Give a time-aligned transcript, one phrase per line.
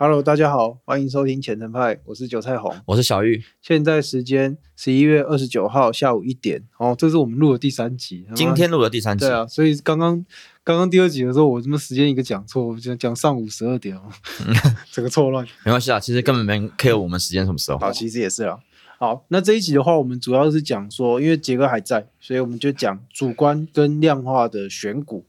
[0.00, 2.72] Hello，大家好，欢迎收听浅层派，我是韭菜红。
[2.86, 8.24] 我是小玉，现在时间十一月二十九号下午一点，哦，这是我们录的第三集。
[8.32, 9.26] 今天录的第三集。
[9.26, 10.24] 对啊，所以刚刚
[10.62, 14.02] 刚刚第二集的时候，我什么时间一个讲错，我讲讲上午十二点哦，
[14.92, 15.44] 整个错乱。
[15.64, 17.78] 没关系啊，其实根本没 care 我们时间什么时候。
[17.78, 18.56] 好，其实也是啊。
[19.00, 25.24] 好，那这一集的话，我们主要是讲说，因为杰哥还在，所以我们就讲主观跟量化的选股。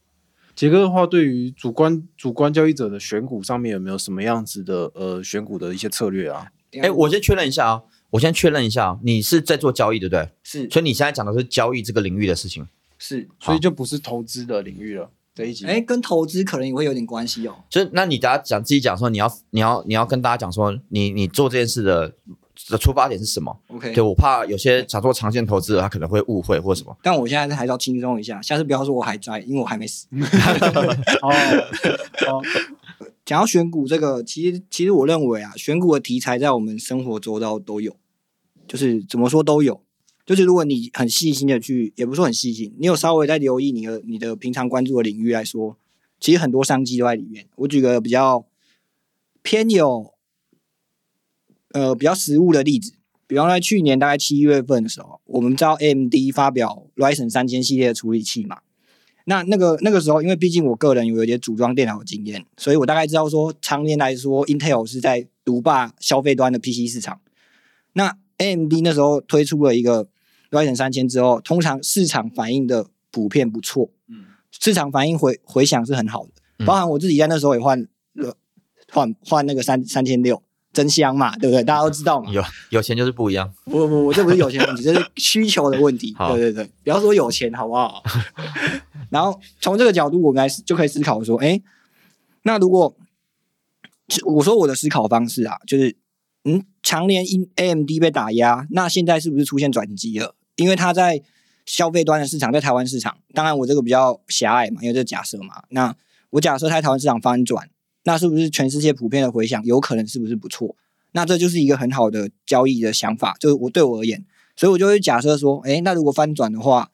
[0.60, 6.52] 杰哥的话，对于主观主观交易者的选股上面有没有什么样子的呃选股的一些策略啊？
[6.82, 10.30] 哎，我先确认一下啊，我先确认一下，你是在做交易对不对？
[10.44, 12.68] 是，所以你现在讲的是交易这个领域的事情。
[12.98, 15.10] 是，所以就不是投资的领域了。
[15.34, 17.56] 这一集，哎，跟投资可能也会有点关系哦。
[17.70, 22.14] 就是那你大家讲自己讲说，你要你要你要跟大家讲说，你你做这件事的。
[22.70, 26.96] 的出发点是什么？OK，对我怕有些想做长线投资的，他可能会误会或什么。
[27.02, 30.08] 但我现在还是要轻松一下，下次不要说我还在，因为我还没死。
[31.22, 31.32] 哦，
[32.28, 32.42] 好，
[33.26, 37.96] 讲到选股这个，其实其实我认为啊，选股的题材在我们生活周遭都有，
[38.68, 39.82] 就是怎么说都有。
[40.26, 45.76] 就是如果你很细心的去，也不是说很细心，你有稍微在留意你的你的平常关注的领域来说，
[46.20, 47.48] 其实很多商机都在里面。
[47.56, 48.46] 我举个比较
[49.42, 50.14] 偏有。
[51.74, 52.94] 呃，比较实物的例子，
[53.28, 58.60] 比方在去年大概七月份的时候，我们知道 AMD 发表 Ryzen 三千系列的处理器嘛。
[59.26, 67.22] 那那个那个时候，因为毕竟我个人有一些组装电脑的经验，所以我大概知道说，常年来说，Intel 是在独霸消费端的 PC 市场。
[67.94, 70.08] 那 AMD 那时候推出了一个
[70.50, 77.80] Ryzen 三千之后，通常市场反应的普遍不错，嗯，市场反应回回响是很好的，包含我自己在那时候也换
[78.14, 78.36] 了
[78.92, 80.42] 换换那个三三千六。
[80.80, 81.62] 真香嘛，对不对？
[81.62, 82.32] 大家都知道嘛。
[82.32, 83.54] 有有钱就是不一样。
[83.66, 86.16] 不不不，这不是有钱问题， 这是需求的问题。
[86.18, 88.02] 对对对，不要说有钱好不好？
[89.12, 91.62] 然后从这个角度，我们来就可以思考说，哎，
[92.44, 92.96] 那如果
[94.26, 95.98] 我说我的思考方式啊，就是
[96.46, 100.34] 嗯，常年因 AMD 被打压，那现在是不是出现转机了？
[100.56, 101.22] 因为它在
[101.66, 105.64] 消费端的市场，在台湾市场，当然我这个比较狭隘嘛，因为这假设嘛。
[105.72, 105.94] 那
[106.30, 107.70] 我假设在台湾市场翻转。
[108.10, 110.76] 那是不是全世界普遍的回响有可能是不是不错？
[111.12, 114.26] 那这就是一个很好的交易的想法，就是我对我而言，
[114.56, 116.90] 所以我就会假设说，哎，那如果翻转的话，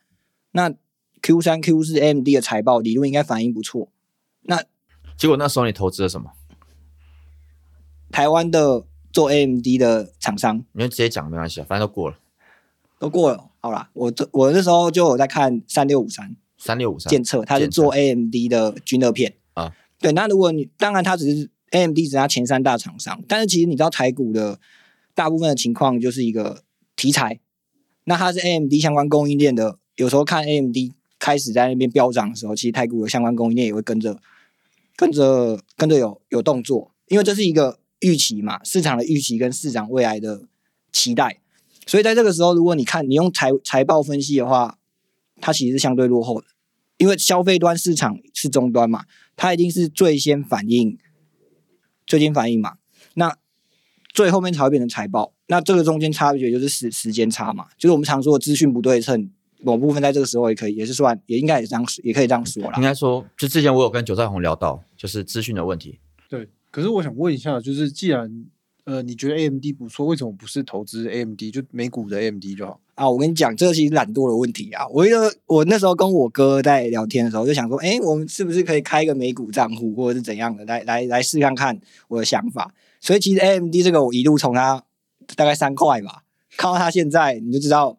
[0.52, 0.74] 那
[1.22, 3.88] Q 三 Q 四 AMD 的财报理论应该反应不错。
[4.42, 4.62] 那
[5.16, 6.32] 结果那时候你投资了什么？
[8.12, 8.84] 台湾的
[9.14, 12.18] 做 AMD 的厂商，你就直接讲没关系啊，反正都过了，
[13.00, 19.36] 都过了，好啦，我这我那时候就有在看三六五三，三六五三监测，它是做 AMD 的均热片。
[20.00, 24.60] 对，那如果你当然它只是 AMD 只是它前三大厂商，但是其实你知道台股的
[25.14, 26.64] 大部分的情况就是一个
[26.96, 27.40] 题材，
[28.04, 30.76] 那它是 AMD 相关供应链的，有时候看 AMD
[31.18, 34.20] 开始在那边飙涨的时候，其实台股的相关供应链也会跟着
[34.96, 40.44] 跟着跟着有有动作，因为这是一个预期嘛，市场的预期跟市场未来的
[40.92, 41.40] 期待，
[41.88, 44.78] 所以在这个时候，如果你看你用财财报分析的话，
[45.42, 46.48] 它其实是相对落后的。
[46.98, 50.98] 因为消费端市场是终端嘛，它一定是最先反应、
[52.08, 52.78] 最先反应嘛。
[53.16, 53.36] 那
[54.14, 59.30] 最后面才会变成财报，那这个中间差别就是时时间差嘛，就是我们常说的资讯不对称，
[59.62, 62.74] 某部分在这个时候也可以，也是算，也应该也这样，也可以这样说啦。
[62.78, 66.00] 应该说，就之前我有跟九寨红聊到，就是资讯的问题。
[66.30, 68.46] 对，可是我想问一下，就是既然
[68.86, 72.80] 呃你觉得 AMD 不错，为什么不是投资 AMD，就美股的 AMD 就好？
[72.94, 74.88] 啊，我跟你讲，这其实懒惰的问题啊。
[74.88, 82.74] 我得我那时候跟我哥在聊天的时候，就想说，哎，我们是不是可以开一个美股账户，或者是怎样的，来来来试看看我的想法。
[83.02, 84.84] 所以其实 AMD 这个，我一路从它
[85.36, 86.24] 大概三块吧，
[86.56, 87.98] 看到它现在，你就知道，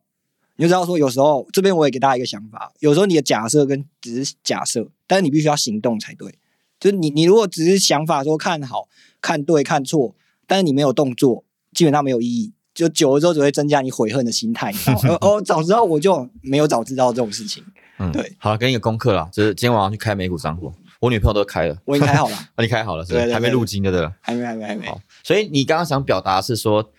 [0.55, 6.39] 你就知道说，有时候这边我也给大家一个想法，有时候你的假设跟只是假设，但是你必须要行动才对。
[6.79, 8.87] 就是你你如果只是想法说看好、
[9.21, 10.15] 看对、看错，
[10.47, 12.53] 但是你没有动作，基本上没有意义。
[12.75, 14.71] 就久了之后，只会增加你悔恨的心态。
[15.23, 17.65] 哦，早知道我就没有早知道这种事情。
[17.99, 18.37] 嗯，对。
[18.39, 20.71] 好了，给你一个功课了，就是今天晚上去开美股账户。
[21.01, 22.37] 我女朋友都开了，我已经开好了。
[22.57, 23.33] 那你开好了是吧？
[23.33, 24.15] 还没入金的对吧？
[24.21, 24.87] 还没，还没，还没。
[24.87, 26.91] 好，所以你刚刚想表达是说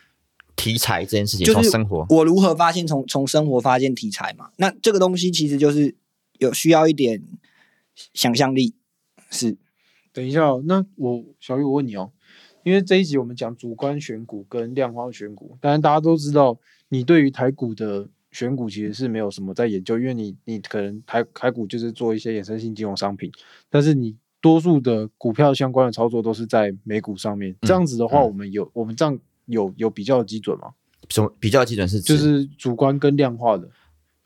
[0.55, 4.49] 题材这件事情，从生活，我如何发现从从生活发现题材嘛？
[4.57, 5.95] 那这个东西其实就是
[6.39, 7.21] 有需要一点
[8.15, 8.73] 想象力。
[9.29, 9.57] 是，
[10.11, 12.11] 等一下，那我小玉，我问你哦。
[12.67, 16.59] 因为这一集我们讲主观选股跟量化选股，当然大家都知道，
[16.89, 23.31] 你对于台股的选股其实是没有什么在研究，因为你你可能台台股就是做一些衍生性金融商品，
[23.69, 27.55] 但是你多数的股票相关的操作都是在美股上面。
[27.61, 30.71] 这样子的话，我们有我们这样有有比较基准吗？
[31.07, 32.01] 什么比较基准是？
[32.01, 33.69] 就是主观跟量化的，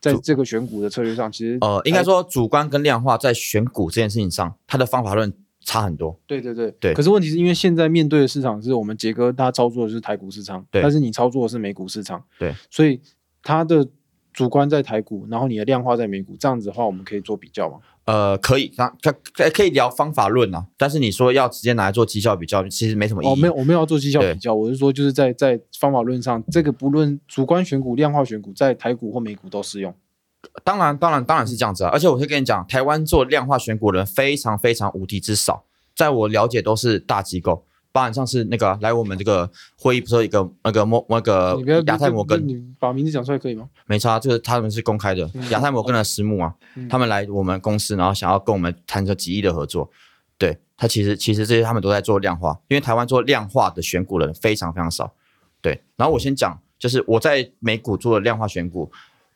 [0.00, 5.32] 在这个选股的策略上，其实呃，应该说主观跟量化在选股这件事情上，它的方法论
[5.64, 6.18] 差很多。
[6.26, 13.00] 对对对对可是问题是因为现在面对的市场是我们杰哥他操作的是台股市场，对但是你操作的是美股市场，对，所以
[13.42, 13.86] 他的
[14.32, 17.78] 主观在台股，然后你的量化在美股，这样子的话，我们可以做比较吗？
[18.04, 23.30] 呃，可以，那可可可以聊方法论啊，但是你说要直接拿来做绩效比较，其实没什么意义。
[23.30, 29.94] 哦，没有，我没有要做绩效比较，我是说就是在在方法论上，这个不论主观选股、量化选股，在台股或美股都适用。
[30.64, 31.90] 当然，当然，当然是这样子啊！
[31.92, 43.68] 而且我会跟你讲，台湾做量化选股的人非常非常无敌之少，在我了解都是大机构，包含上次那个来我们这个会议不是有一个那个摩那个亚太摩根，你把名字讲出来可以吗？
[43.86, 49.90] 没差，就是他们是公开的，亚太摩根的私募啊，嗯他们来我们公司，然后想要跟我们谈这几亿的合作。
[50.38, 55.12] 对他其实其实这些他们都在做量化，因为台湾做量化的选股人非常非常少。
[55.60, 58.90] 对，然后我先讲，就是我在美股做的量化选股，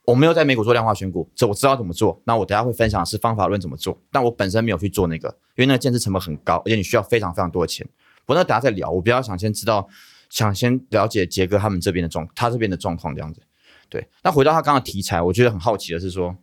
[0.06, 2.22] 我没有在美股做量化选股，这我知道怎么做。
[2.24, 7.84] 那我等下会分享是方法论怎么做，但我本身没有去做那个，因为那个建设成本很高，而且你需要非常非常多的钱。
[8.24, 9.88] 不过那等下再聊，我比较想先知道，
[10.30, 13.42] 想先了解杰哥他们这边的状，他这边的状况这样子。
[13.88, 16.36] 对，那回到他刚刚题材，我觉得很好奇的是说，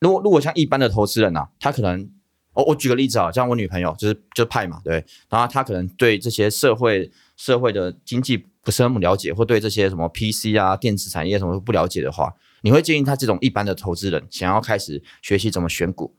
[0.00, 2.10] 如果如果像一般的投资人啊，他可能，
[2.52, 16.14] 我、我举个例子啊，像我女朋友就是就派嘛，对，然后他可能对这些社会社会的经济不是那么了解，或对这些什么 PC 啊、电子产业什么都不了解的话，你会建议他这种一般的投资人想要开始学习怎么选股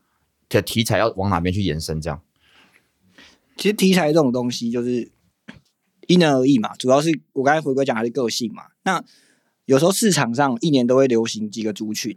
[0.48, 2.00] 的题材要往哪边去延伸？
[2.00, 2.20] 这样，
[3.56, 5.10] 其实题材这种东西就是
[6.06, 8.64] 因人而异嘛，主要是我刚才回归讲还是个性嘛。
[8.84, 9.02] 那
[9.64, 12.16] 有时候市场上一年都会流行几个族群，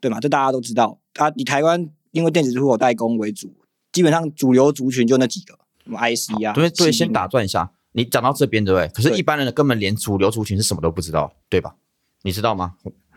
[0.00, 0.20] 对嘛？
[0.20, 0.98] 这大家都知道。
[1.14, 3.54] 啊，以台湾因为电子出口代工为主，
[3.90, 6.52] 基本上主流族群就那几个，什么 IC 啊。
[6.52, 8.88] 对对，先打断一下，你讲到这边对不对？
[8.88, 11.74] 可是，一般人根本连主流族群是什么都不知道，对吧？
[12.22, 12.74] 你知道吗？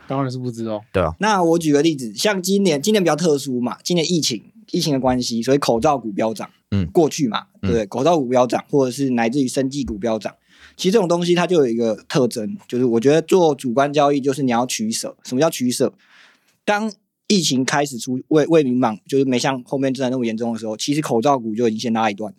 [0.07, 0.81] 当然是不知道。
[0.93, 4.41] 对啊，那我举个例子，像今年，今年比较特殊嘛，今年疫情，
[4.71, 6.49] 疫情的关系，所以口罩股飙涨。
[6.71, 7.85] 嗯过去嘛，对不对？
[7.87, 10.35] 口罩股飙涨，或者是乃至于生技股飙涨，
[10.77, 15.17] 其实这种东西它就有一个特征，就是我觉得做主观交易就是你要取舍。
[15.23, 15.91] 什么叫取舍？
[16.63, 16.93] 当
[17.27, 22.33] 疫情开始出未未明朗，就是没像后面真的那么严重的时候，其实口罩股就已经先拉一段。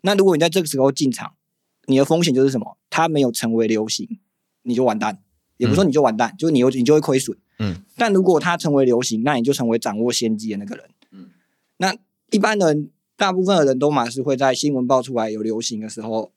[0.00, 1.34] 那如果你在这个时候进场，
[1.88, 2.76] 你的风险就是什么？
[2.88, 4.20] 它没有成为流行，
[4.62, 5.18] 你就完蛋。
[5.56, 7.36] 也不是说你就完蛋，就是你有你就会亏损。
[7.58, 7.82] 嗯。
[7.96, 10.84] 但如果它成为流行，那你就成为掌握先机的那个人。
[11.10, 11.30] 嗯。
[11.78, 11.96] 那
[12.30, 16.30] 一般人，大部分的人都嘛是会在新闻爆出来有流行的时候，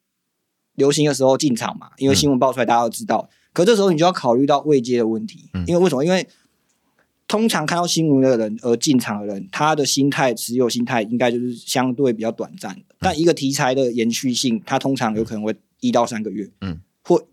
[0.74, 3.28] 流行的时候进场嘛，因为嗯新闻爆出来大家都知道。
[3.52, 6.04] 可这时候你就要考虑到未接的问题，嗯因为为什么？
[6.04, 6.26] 因为
[7.28, 12.94] 通常看到新闻的人而进场的人，他的心态持有心态应该就是相对比较短暂的。
[12.98, 17.26] 但一个题材的延续性，它通常有可能会一到三个月，嗯，或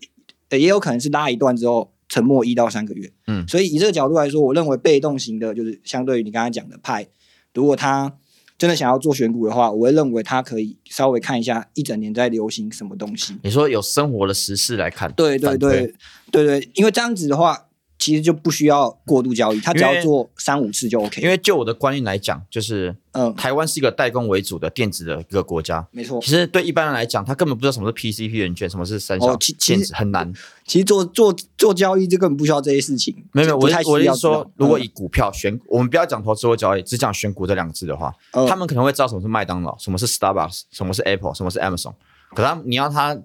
[0.48, 3.46] 呃也有可能是拉一段之后沉默一到三个月，嗯。
[3.46, 7.06] 所以以这个角度来说，我认为被动型的，就是相对于你刚才讲的派，
[7.52, 8.16] 如果他
[8.56, 13.36] 真的想要做选股的话，我会认为他可以稍微看一下一整年在流行什么东西。
[13.42, 15.94] 你说有生活的时事来看，对对对。
[16.30, 17.66] 对对，因为这样子的话，
[18.00, 21.20] 其实就不需要过度交易，他只要做三五次就 OK。
[21.20, 25.86] 因为就我的观念来讲，就是嗯，台湾是一个代工为主的电子的一个国家。
[25.92, 30.32] 没错其，实对一般人来讲，他根本不知道什么是 PCP 元件，什么是三小电子，很难。
[30.66, 33.14] 其实做做做交易，这根本不需要这些事情。
[33.32, 41.92] 没有我是我是说，如果嗯以股票选，我们不要讲投资或交易，只讲选股这两个字的话，嗯他们可能会知道什么是麦当劳，什么是 Starbucks，什么是 Apple，什么是 Amazon。
[42.34, 43.18] 可他你要他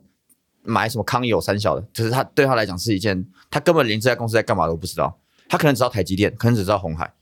[0.65, 5.17] 买什么康友三小的，就是他对他来讲是一件，他根本连这家公司在干嘛都不知道。
[5.47, 7.13] 他可能只知道台积电，可能只知道红海。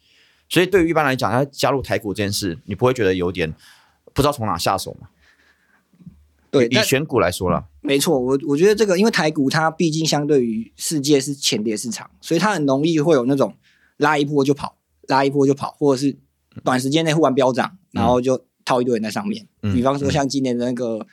[0.50, 3.54] 所以对于一般来讲，他加入台股这件事，你不会觉得有点
[4.14, 5.08] 不知道从哪下手吗？
[6.52, 13.56] 对，但以选股来说了，没错，我我觉得这个，因为台股它毕竟相对于世界是前跌市场，所以它很容易会有那种
[13.98, 16.16] 拉一波就跑，拉一波就跑，或者是
[16.64, 19.48] 短时间内忽然飙涨，然后就套一堆人在上面。
[19.64, 21.06] 嗯比方说像今年的那个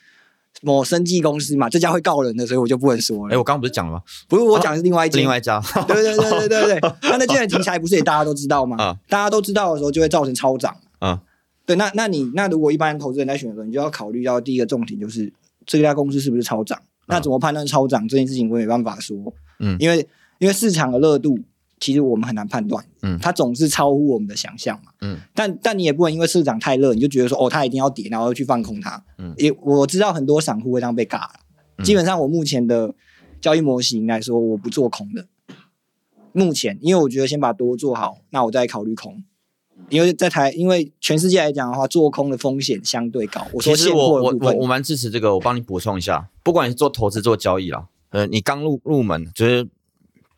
[0.63, 3.39] 某生技公司嘛，这家会告人的，所以我就不能说哎，了。
[3.39, 4.03] 我刚刚不是讲了吗？
[4.29, 8.77] 不是我讲的是另外一家，另外一家，对对对对对对， 那那件题材不是也大家都知道吗？
[8.79, 10.77] 啊大家都知道的时候，就会造成超涨。
[10.99, 11.21] 啊，
[11.67, 15.33] 对，那那你那如果一般投资人在选的时候，你就要考虑到第一个重点就是
[15.65, 16.81] 这家公司是不是超涨。
[17.07, 19.17] 那怎么判断超涨这件事情，我也没办法说。
[19.59, 20.07] 嗯因为
[20.39, 21.39] 因为市场的热度，
[21.81, 22.85] 其实我们很难判断。
[23.03, 24.93] 嗯它总是超乎我们的想象嘛。
[25.01, 29.03] 嗯，但但你也不能因为市场太热，你就觉得说哦，它一定要跌，然后去放空它。
[29.19, 31.41] 嗯也我知道很多散户会这样被尬了。
[31.79, 32.95] 嗯基本上我目前的
[33.41, 35.27] 交易模型来说，我不做空的。
[36.33, 39.25] 目前，因为我觉得先把多做好，那我再考虑空。
[39.89, 43.45] 因为在台，因为全世界来讲的话，做空的风险相对高。
[43.53, 49.67] 我说其实现我我我我蛮支持这个，我帮你补充一下，不管你是做投资做交易啦，呃，你刚入入门，就是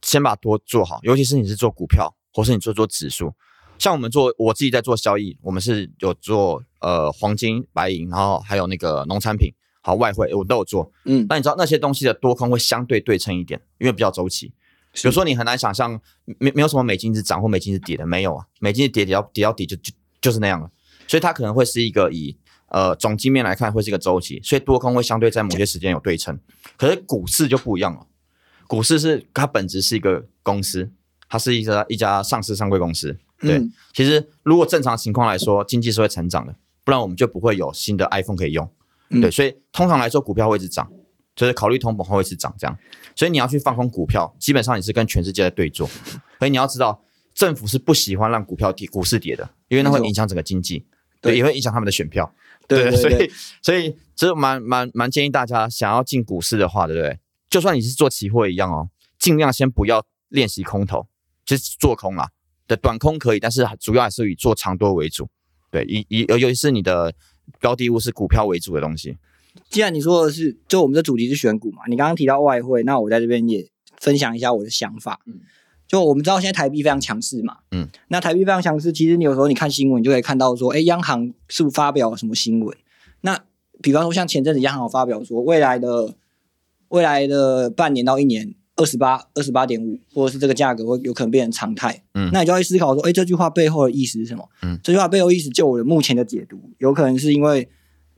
[0.03, 3.33] 先把多做好，尤其是你是做股票，或是你做做指数，
[3.79, 10.93] 像我们做我自己在做交易，我们是有做呃黄金、白银，然后还有那个农产品，好外汇我都有做。
[11.05, 14.53] 嗯，那你知道那些东西的多空会相对对称一点，因为比较周期。
[14.95, 15.99] 比如说你很难想象
[16.39, 20.71] 没没有什么美金是涨或美金是跌的，没有啊，美金是跌跌到跌到底就就就是那样了。
[21.09, 22.37] 所以它可能会是一个以
[22.69, 26.39] 呃总经面来看会是一个周期，所以多空会相对在某些时间有对称。
[26.77, 28.07] 可是股市就不一样了，
[28.67, 30.91] 股市是它本质是一个公司，
[31.29, 33.17] 它是一家一家上市上柜公司。
[33.39, 36.55] 对，嗯其实如果正常情况来说，经济是会成长的，
[36.85, 38.71] 不然我们就不会有新的 iPhone 可以用。
[39.11, 40.91] 嗯对，所以通常来说，股票会一直涨，
[41.35, 42.79] 就是考虑通膨后会一直涨这样。
[43.15, 45.87] 所以你要去放空股票，基本上你是跟全世界在对坐。
[46.39, 47.03] 所以你要知道，
[47.35, 50.87] 政府是不喜欢让股票跌、股市跌的，因为那会影响整个经济，
[51.21, 52.35] 对对，也会影响他们的选票。
[52.69, 57.19] 对对对所以所以其实蛮蛮蛮建议大家想要进股市的话，对不对？
[57.53, 61.07] 就算你是做期货一样哦，尽量先不要练习空头，
[61.45, 62.31] 就是做空啦。
[62.67, 65.29] 的短空可以，但是主要还是以做长多为主。
[65.71, 67.13] 对，以以尤其是你的
[67.61, 69.19] 标的物是股票为主的东西。
[69.69, 73.69] 既然你说的是，就我们的主题是选股嘛，你刚刚提到外汇，那我在这边也
[74.01, 75.21] 分享一下我的想法。
[75.27, 75.41] 嗯
[75.89, 82.75] 就我们知道现在台币非常强势嘛，嗯，那台币非常强势，其实你有时候你看新闻，你就可以看到说，哎，央行是不是发表了什么新闻？
[83.21, 83.39] 那
[83.83, 86.15] 比方说像前阵子央行有发表说，未来的
[86.93, 92.05] 未来的半年到一年，二十八二十八点五，或者是这个价格会有可能变成常态。
[92.15, 92.31] 嗯。
[92.33, 94.47] 那你就要去思考说，哎，这句话背后的意思是什么？
[94.63, 97.69] 嗯，这句话背后意思，就我的目前的解读，有可能是因为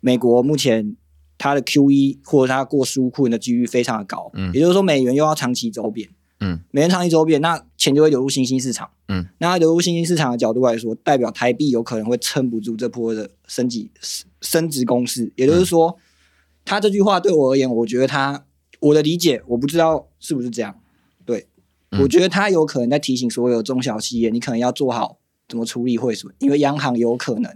[0.00, 0.97] 美国目前
[1.38, 4.52] 它的 Q E 或者它过输库的几率非常的高，嗯。
[4.52, 6.09] 也就是说美元又要长期走贬，
[6.40, 13.90] 嗯，美元长期周变，那钱就会流入新兴市场，嗯，那它流入新兴市场的角度来说，代表台币有可能会撑不住这波的升级
[14.40, 15.97] 升值攻势，也就是说，
[16.64, 18.45] 他这句话对我而言，我觉得他
[18.84, 20.78] 我的理解，我不知道是不是这样，
[21.24, 21.46] 对、
[21.90, 27.50] 嗯我觉得他有可能在提醒所有中小企业，你可能要做好怎么处理汇损，因为央行有可能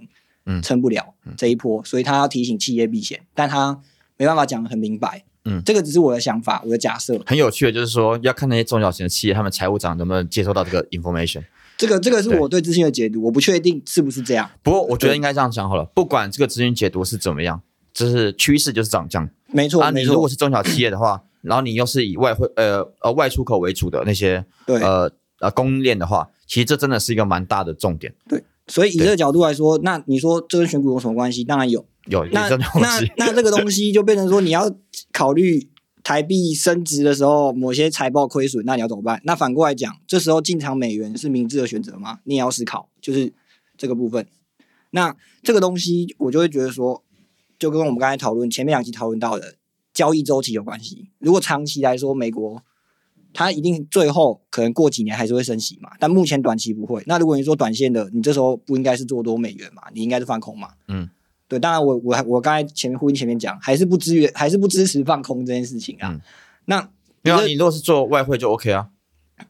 [0.47, 3.81] 嗯撑不了这一波，所以他要提醒企业避险，但他
[4.17, 5.25] 没办法讲的很明白。
[5.45, 7.19] 嗯这个只是我的想法，我的假设。
[7.25, 11.43] 很有趣的就是说，要看那些中小型的企业，他们财务长能不能接收到这个 information。
[11.77, 14.51] 这个这个是我对资讯的解读，我不确定是不是这样。
[14.63, 19.31] 不过我觉得应该这样讲好了，不管这个资讯解读是怎么样，就是趋势就是长这样。
[19.53, 28.15] 没错，啊，你如果，是中小企业的话， 然后你又是以外汇呃呃外出口为主的那些对呃呃供应链的话，其实这真的是一个蛮大的重点。
[28.29, 31.43] 对所以以这个角度来说，那你说这跟选股有什么关系？
[31.45, 31.85] 当然有。
[32.07, 32.49] 有有那
[32.81, 34.71] 那，那这个东西就变成说，你要
[35.13, 35.69] 考虑
[36.03, 39.21] 台币升值的时候，某些财报亏损，那你要怎么办？
[39.25, 42.21] 那反过来讲，这时候进场美元是明智的选择吗？
[42.25, 43.31] 你也要思考，就是
[43.77, 44.27] 这个部分。
[44.93, 47.03] 那这个东西，我就会觉得说，
[47.59, 49.57] 就跟我们刚才讨论前面两期讨论到的
[49.93, 51.11] 交易周期有关系。
[51.19, 52.63] 如果长期来说，美国
[53.33, 57.03] 它一定最后可能过几年还是会升息嘛，但目前短期不会。
[57.07, 60.71] 那如果你说短线的，你这时候不应该是做多美元嘛，你应该是放空嘛。
[60.89, 61.09] 嗯，
[61.47, 66.11] 对，当然我我还我刚才前面呼应前面讲，还是不支援，还是不支持放空这件事情啊。
[66.13, 66.21] 嗯
[66.71, 66.87] 那
[67.23, 68.89] 没有啊你如果是做外汇就 OK 啊，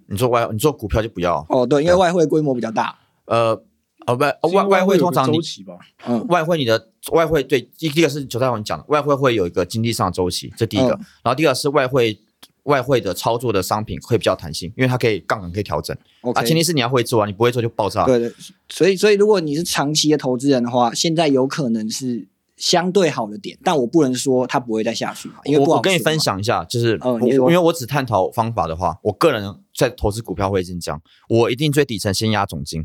[0.06, 1.46] 你做外你做股票就不要啊。
[1.48, 3.60] 哦，对，因为外汇规模比较大，呃
[4.08, 10.94] 哦外是因为外汇通常你周期吧，嗯，外汇你的外汇对第第一个是九太王讲的，外汇会有一个经济上的周期，这第一个。
[10.94, 12.18] 嗯然后第二个是外汇
[12.64, 15.96] 外汇的操作的商品会比较弹性，因为它可以杠杆可以调整
[16.34, 16.42] 啊。
[16.42, 18.04] 前提是你要会做啊，你不会做就爆炸。
[18.04, 18.32] 对对，
[18.68, 32.84] 所以所以如果你是长期的投资人的话，现在有可能是相对好的点，但我不能说它不会再下去嘛，因为我我跟你，分享一下，就是我哦你说因为我只探讨方法的话，我个人在投资股票会这样讲，我一定最底层先压总金，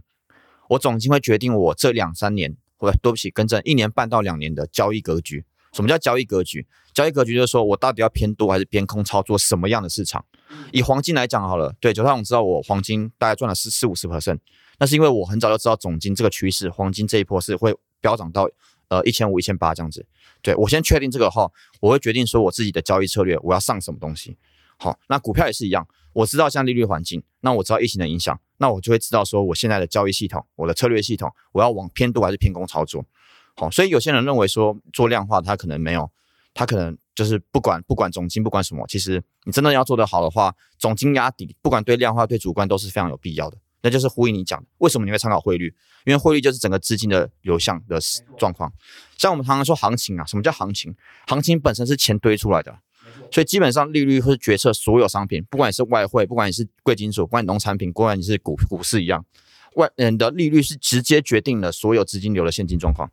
[0.70, 5.46] 我总金会决定我这两三年，或对不起，更正，一年半到两年的交易格局。
[5.74, 6.67] 什么叫交易格局？
[6.93, 10.24] 交易格局就是说我到底要偏多还是偏空操作什么样的市场？
[10.72, 14.38] 以黄金来讲好了，对，九太龙知道我黄金大概赚了四四五十 percent，
[14.77, 18.48] 那是因为我很早就知道总金这个趋势，黄金这一波是会飙涨到
[18.89, 20.05] 呃一千五、一千八这样子。
[20.43, 21.51] 对我先确定这个后，
[21.82, 24.38] 我会决定说我自己的交易策略，我要上什么东西。
[24.77, 33.06] 好，那股票也是一样，我知道像利率环境，那我知道疫情的影响，那我就会知道说我现在的交易系统，我的策略系统，我要往偏多还是偏空操作。
[33.56, 36.10] 好，所以有些人认为说做量化，他可能没有，
[36.53, 43.58] 他可能就是不管不管总金不管什么，其实你真的要做得好的话，总金压底，不管对量化对主观都是非常有必要的。
[43.86, 45.75] 那就是呼应你讲的，为什么你会参考汇率？
[46.06, 48.00] 因为汇率就是整个资金的流向的
[48.38, 48.72] 状况。
[49.18, 50.96] 像我们常常说行情啊，什么叫行情？
[51.27, 52.74] 行情本身是钱堆出来的，
[53.34, 59.25] 所以基本上利率会决策所有商品，不管你是外汇，不管你是贵金属，不管你农产品，不管你是股股市一样，
[59.74, 63.10] 外嗯的利率是直接决定了所有资金流的现金状况。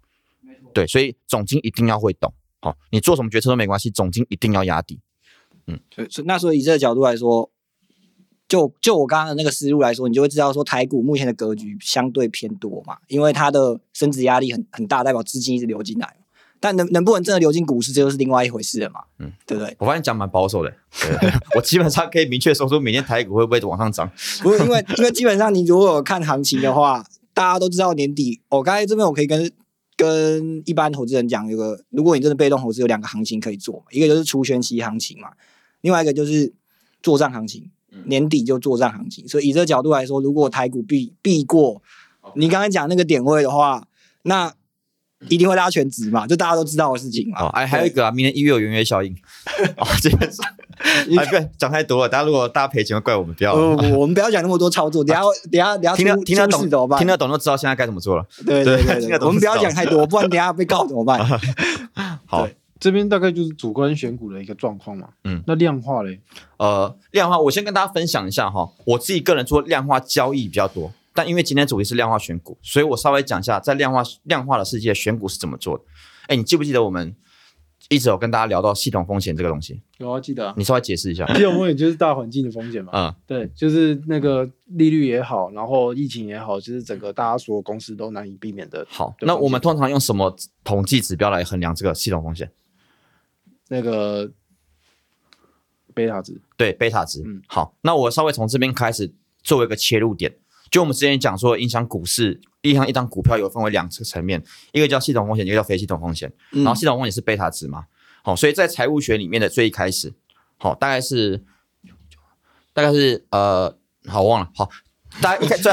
[0.74, 2.34] 对，所以总金一定要会懂。
[2.60, 5.00] 好、你做什么决策都没关系，总金一定要压底。
[5.90, 7.50] 所以所以那所以以这个角度来说，
[8.46, 16.16] 就就我刚刚的那个思路来说，你就会知道说台股目前的格局相对偏多嘛，因为它的升值压力很很大，代表资金一直流进来。
[16.60, 19.74] 但能能不能真的流进股市，这就是另外一回事了嘛，嗯嗯，对不对？
[19.80, 24.08] 我发现讲蛮保守的，对 我基本上可以明确说出明天台股会不会往上涨。
[24.42, 27.02] 不是因为因为基本上你如果有看行情的话，
[27.32, 29.50] 大家都知道年底，我、刚才这边我可以跟
[29.96, 35.30] 跟一般投资人讲，有个如果你真的被动投资，有两个行情可以做嘛，一个就是除权息行情嘛，
[35.80, 36.52] 另外一个就是
[37.02, 37.70] 作战行情，
[38.04, 39.26] 年底就作战行情。
[39.26, 41.82] 所以以这个角度来说，如果台股避避过
[42.34, 43.86] 你刚才讲那个点位的话，
[44.22, 44.52] 那
[45.28, 47.42] 一定会拉全值嘛，就大家都知道的事情嘛。
[47.42, 49.14] 哦，哎，还有一个啊，明年一月有圆月效应，
[49.76, 50.46] 哦，基本上，
[50.78, 53.52] 哎，不要讲太多了，大家如果大家赔钱会怪我们，不要。
[53.54, 56.98] 呃，我我们不要讲那么多操作，等下等下等下听得听得懂怎么办？
[56.98, 58.24] 听得懂就知道现在该怎么做了。
[58.46, 61.20] 对对对对， 对听得懂我们不要讲太多， 不然等下被告怎么办？
[62.26, 65.08] 好对，这边大概就是主观选股的一个状况嘛。
[65.24, 66.18] 嗯，那量化嘞，
[66.56, 75.84] 呃，量化，我先跟大家分享一下哈，我自己个人做量化交易比较多，但因为今天主题是量化选股，所以我稍微讲一下在量化量化的世界选股是怎么做的。
[76.28, 77.14] 哎，你记不记得我们
[77.88, 79.82] 一直有跟大家聊到系统风险这个东西？
[79.98, 80.54] 有啊，记得啊。
[80.56, 81.26] 你稍微解释一下。
[81.34, 82.92] 系统风险就是大环境的风险嘛。
[82.94, 92.48] 嗯，对，就是那个利率也好，然后疫情也好，就是整个大家所有公司都难以避免的好，那我们通常用什么统计指标来衡量这个系统风险？
[93.68, 94.30] 那个
[95.92, 96.40] 贝塔值。
[96.56, 97.20] 对，贝塔值。
[97.26, 99.12] 嗯好，那我稍微从这边开始
[99.42, 100.32] 作为一个切入点。
[100.70, 106.32] 就我们之前讲说，影响股市、影响一张股票有分为两个层面，一个叫系统风险，一个叫非系统风险。
[106.52, 107.84] 嗯然后系统风险是贝塔值嘛，
[108.22, 110.12] 好，所以在财务学里面的最一开始，
[110.58, 111.42] 好，大概是
[112.72, 114.68] 大概是呃，好忘了，好，
[115.20, 115.68] 大家一开始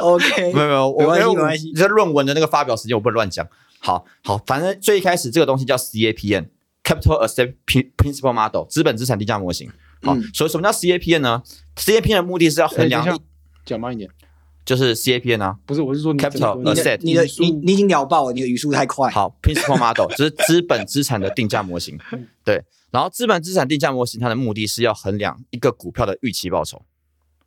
[0.00, 3.46] OK， 没有没有，我没关系没关系这论文的那个发表时间我不能乱讲。
[3.78, 6.46] 好好，反正最一开始这个东西叫 CAPM。
[6.84, 9.70] Capital Asset Prin- Principal Model 资本资产定价模型，
[10.02, 11.42] 好，嗯所以什么叫 CAPM 呢
[11.76, 13.18] ？CAPM 的目的是要衡量
[13.64, 14.10] 讲慢一点，
[14.64, 19.10] 就是 CAPN 啊，不是，我是说你 Capital 你的 asset 你的你你已经聊爆了，你的语速太快。
[19.10, 21.98] 好，principal model 就是资本资产的定价模型，
[22.44, 22.62] 对。
[22.90, 26.80] 然后资本资产定价模型它的目的是要衡量一个股票的预期报酬。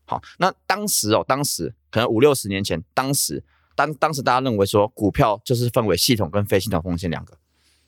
[0.03, 3.41] 好，那当时哦，当时可能五六十年前，当时
[3.73, 7.37] 当当时大家认为说股票就是分为系统跟非系统风险两个。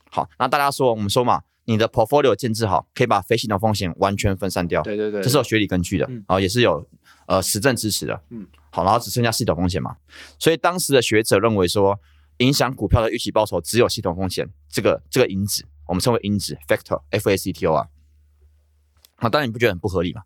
[0.10, 4.82] 好，那大家说我们说嘛，你的 portfolio 建制好，可以把非系统风险完全分散掉。
[4.82, 6.16] 对对对，这是有学理根据的，嗯。
[6.28, 6.84] 然后也是有
[7.28, 8.42] 呃实证支持的，嗯。
[8.42, 9.96] 嗯，好，然后只剩下系统风险嘛，
[10.40, 12.00] 所以当时的学者认为说，
[12.38, 17.88] 影响股票的预期报酬只有系统风险这个这个因子，我们称为因子 factor F A C T O 啊，
[19.22, 20.24] 那当然你不觉得很不合理吗？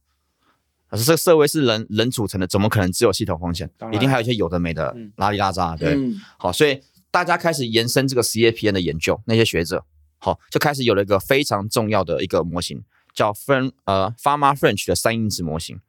[0.90, 5.12] 可是这个社会是人人组成的，怎么可能只有系统风险一定还有一些有的没的嗯。
[5.18, 6.22] 拉里拉扎，对，嗯。
[6.38, 6.80] 好，所以
[7.12, 9.86] 大家开始延伸这个 CAPN 的研究，那些学者，
[10.24, 12.82] 好，就开始有了一个非常重要的一个模型，
[13.14, 15.82] 叫分呃 Fama French 的三因子模型。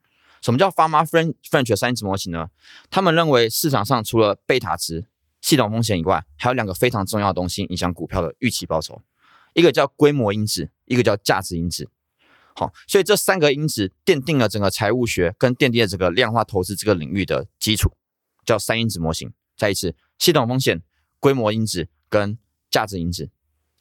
[0.43, 2.51] 什么叫 Pharma French French 的三因子模型呢？
[2.91, 5.07] 他们认为市场上除了贝塔值、
[5.41, 9.01] 系统风险以外，还有两个非常重要的东西影响股票的预期报酬，
[9.53, 11.89] 一个叫规模因子，一个叫价值因子。
[12.57, 17.93] 好，所以这三个因子奠定了整个财务学跟奠定了这个量化投资这个领域的基础，
[18.45, 19.33] 叫三因子模型。
[19.57, 20.83] 再一次，系统风险、
[21.21, 22.37] 规模因子跟
[22.69, 23.31] 价值因子。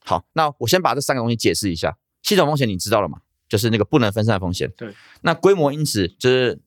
[0.06, 1.98] 好，那我先把这三个东西解释一下。
[2.22, 3.20] 系统风险你知道了吗？
[3.50, 4.72] 就是那个不能分散的风险。
[4.78, 4.94] 对。
[5.22, 6.60] 那规模因子就是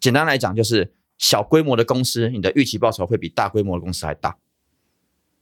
[0.00, 4.30] 简单来讲，就是小规模的公司，你的预期报酬会比大规模的公司还大。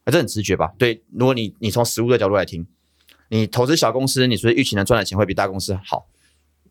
[0.03, 0.73] 啊，这很直觉吧？
[0.77, 2.67] 对，如果你你从实物的角度来听，
[3.29, 6.07] 你投资小公司，你所以预期能赚的钱会比大公司好。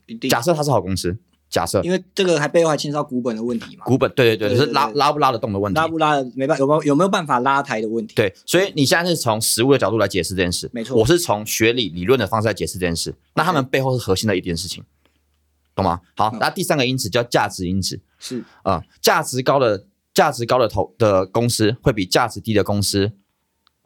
[0.06, 1.18] 一定假设它是好公司，
[1.54, 5.78] 假设因为这个还背后还牵涉到股本的问题嘛，股本，对对对，就是拉拉不拉得动的问题。
[5.78, 8.12] 拉不拉的没办有没有有没有办法拉抬的问题。
[8.16, 13.14] 对，所以你现在是从实物的角度来解释这件事，没错我是从学理理论的方式来解释这件事。
[13.34, 14.82] 那他们背后是核心的一件事情，
[15.76, 16.00] 懂吗？
[16.16, 23.12] 好，嗯那第三个因子叫价值因子是啊、呃价值高的价值高的投的公司会比价值低的公司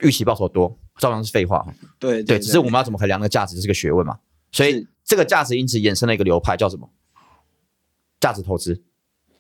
[0.01, 1.67] 预期报酬多，照样是废话。
[1.99, 4.17] 对对，只是我们要怎么衡量那个价值，这是个学问嘛。
[4.53, 6.89] 所以这个价值因子衍生了一个流派，叫什么？
[8.21, 8.83] 价值投资，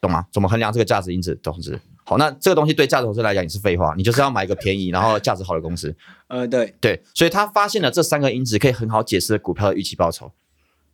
[0.01, 0.27] 懂吗？
[0.33, 1.79] 怎么衡量这个价值因子投资？
[2.05, 5.95] 好，那这个东西对价值投资来讲也是废话，你就是要买一个便宜然后价值好的公司。
[6.29, 10.33] 呃对对，所以他发现了这三个因子可以很好解释股票的预期报酬。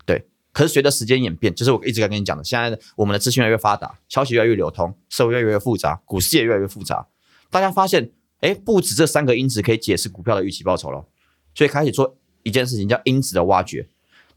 [0.04, 7.06] 对，可是随着时间演变，就是我一直在跟你讲的，现在我们的资讯越来越发达，消息越来越流通，社会越来越复杂，股市也越来越复杂。
[7.50, 11.06] 大家发现，哎，不止这三个因子可以解释股票的预期报酬了，
[11.54, 13.88] 所以开始做一件事情叫因子的挖掘。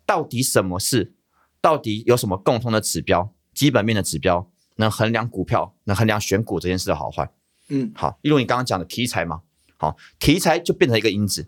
[0.05, 1.13] 到底什么是？
[1.59, 7.27] 到底有什么共通的指标、基本面的指标，能衡量股票、能衡量选股这件事的好坏？
[7.69, 9.41] 嗯好，例如你刚刚讲的题材嘛，
[9.77, 11.47] 好，题材就变成一个因子。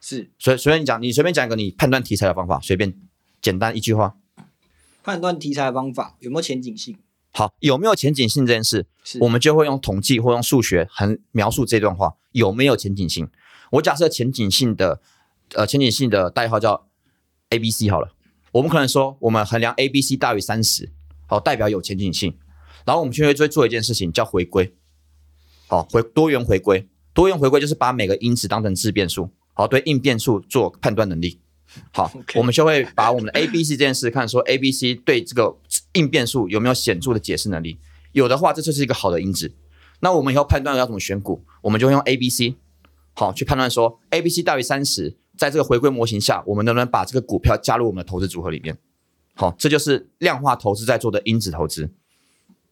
[0.00, 2.94] 是随随便你讲，你随便讲一个你判断题材的方法，随便
[3.42, 4.14] 简单一句话。
[5.02, 6.96] 判断题材的方法有没有前景性？
[7.32, 13.28] 好，有没有前景性这件事，是我们就会用统计或用数学很描述这段话有没有前景性。
[13.72, 15.00] 我假设前景性的
[15.54, 16.86] 呃前景性的代号叫
[17.50, 18.14] A B C 好了，
[18.52, 20.92] 我们可能说我们衡量 A B C 大于三十，
[21.28, 22.36] 好代表有前景性，
[22.84, 24.74] 然后我们就会做做一件事情叫回归，
[25.68, 31.38] 好回多元回归，多元回归就是把每个因子当成自变数，好对应变数做判断能力。
[31.92, 35.54] 好 我们就会把我们的 A、B、C 这件事看说 A、B、C 对这个
[35.92, 37.78] 应变数有没有显著的解释能力，
[38.12, 39.54] 有的话，这就是一个好的因子。
[40.00, 42.54] 那我们以后判断要怎么选股，我们就会用 A、B、C，
[43.12, 48.78] 好去判断说 A、B、C 大于三十，在这个回归模型下，我们能不能把这个股票加入我们的投资组合里面？
[49.38, 51.88] 好，这就是量化投资在做的因子投资，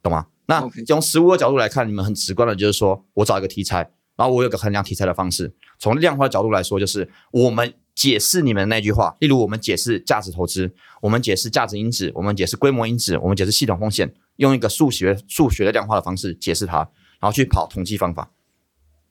[0.03, 0.27] 懂吗？
[0.47, 5.55] 那用实物的角度来看，你们很直观的就是说我找一个题材，然后我有个衡量题材的方式。
[5.79, 16.79] 从量化的角度来说，就是我们解释你们的那句话，例如我们解释价值投资，我们解释价值因子，我们解释规模因子，我们解释系统风险，用一个数学数学的量化的方式解释它，
[17.21, 18.33] 然后去跑统计方法，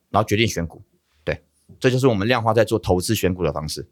[0.09, 0.81] 然后决定选股。
[1.23, 1.41] 对，
[1.79, 3.87] 这就是我们量化在做投资选股的方式。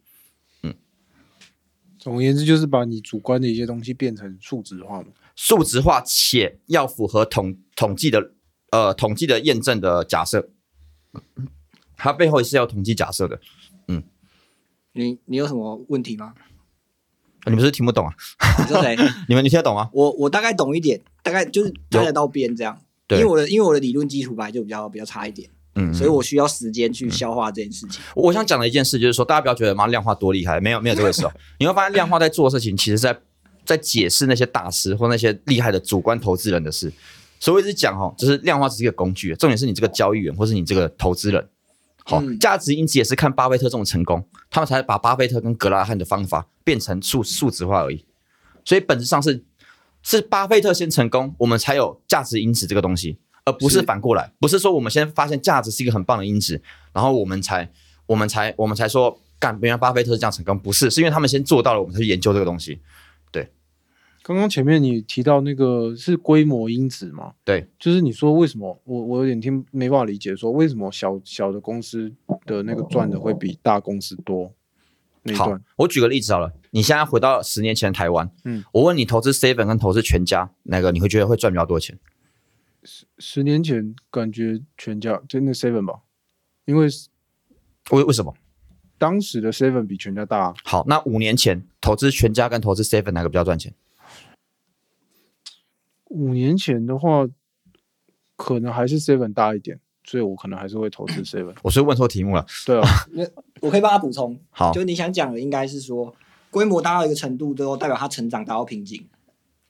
[2.04, 5.08] 总而言之，就是把你主观的一些东西变成数值化嘛。
[5.38, 8.34] 数值化且要符合统统计的
[8.72, 10.50] 呃统计的验证的假设，
[11.96, 13.40] 它背后是要统计假设的。
[13.88, 14.04] 嗯
[14.92, 16.34] 你你有什么问题吗？
[17.46, 18.14] 你们是不是听不懂啊？
[18.60, 18.98] 你说谁？
[19.30, 19.90] 你们你听得懂吗？
[19.94, 22.78] 我我大概懂一点，大概就是猜得到边这样。
[23.08, 28.02] 对因为我的因为我的理论基础本来就比较比较差一点，嗯，所以我需要时间去消化这件事情。
[28.16, 31.32] 我想讲的一件事就是说，大家不要觉得妈量化多厉害，没有没有这回事哦。
[31.60, 33.18] 你会发现量化在做的事情，其实在
[33.66, 36.92] 在解释那些大师或那些厉害的主观投资人的事。
[37.40, 41.50] 所以我一直讲哦，就是量化只是一个工具，重点是你这个交易员或是你这个投资人。
[42.06, 48.06] 好，嗯价值因子也是看巴菲特这种成功，他们才把巴菲特跟格拉汉的方法变成数数值化而已。
[48.66, 49.44] 所以本质上是
[50.02, 56.62] 是巴菲特先成功，我们才有价值因子这个东西，而不是是反过来，不是说我们先发现价值是一个很棒的因子，
[56.94, 57.70] 然后我们才
[58.06, 62.80] 我们才我们才说干，原来巴菲特是这样成功，不是，是因为他们先做到了，我们才去研究这个东西。
[63.32, 63.50] 对
[64.22, 67.34] 刚刚前面你提到那个是规模因子嘛？
[67.44, 72.14] 对，就是你说为什么我我有点听没办法理解，说为什么小小的公司
[72.46, 74.54] 的那个赚的会比大公司多
[75.36, 82.00] 好段？，我举个例子好了，你现在回到十年前的台湾，嗯，我问你投资 seven 跟投资全家哪个你会觉得会赚比较多钱？
[82.84, 86.02] 十十年前感觉全家真的 seven 吧，
[86.66, 86.88] 因为
[87.92, 88.34] 为为什么？
[88.98, 93.74] 当时的 seven 比全家大啊、好，那五年前投资全家跟投资 seven 哪个比较赚钱？
[96.10, 97.28] 五年前的话，
[98.36, 101.54] 可能还是 seven 大一点，所以我可能还是会投资 seven。
[101.64, 102.46] 我是问错题目了。
[102.66, 103.26] 对啊， 那
[103.62, 106.16] 我可以帮他补充，好就你想讲的应该是说，
[106.50, 109.06] 规模大到一个程度之后，代表它成长达到瓶颈。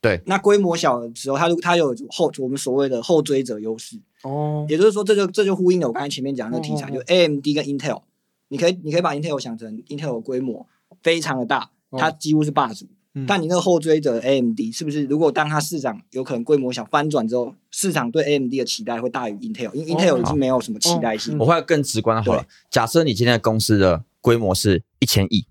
[0.04, 8.02] 对，那规模小的时候，它就它有后我们所谓的后追者优势，哦，也就是说，这就这就呼应了我刚才前面讲的那个题材，哦哦就 AMD 跟 Intel，
[8.50, 10.68] 你可以你可以把 Intel 想成 Intel 的规模
[11.02, 12.86] 非常的大，哦它几乎是霸主。
[13.16, 15.04] 嗯但你那个后追者 AMD 是不是？
[15.04, 21.38] 如果当它市场有可能规模小翻转之后，市场对 AMD 的期待会大于 Intel，因 Intel 已经没有什么期待性。
[21.38, 22.44] 嗯我会更直观好了。
[22.72, 25.46] 假设你今天的公司的规模是一千亿，